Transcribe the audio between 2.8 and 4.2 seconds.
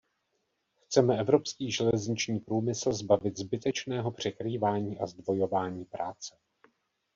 zbavit zbytečného